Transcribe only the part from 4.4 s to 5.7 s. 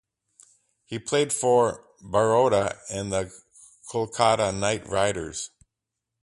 Knight Riders.